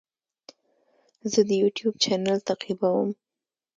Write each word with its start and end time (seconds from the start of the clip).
زه 1.31 1.39
د 1.47 1.49
یوټیوب 1.61 1.93
چینل 2.03 2.39
تعقیبوم. 2.47 3.09